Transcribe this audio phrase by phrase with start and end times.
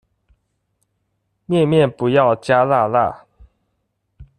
[1.47, 3.27] 麵麵不要加辣辣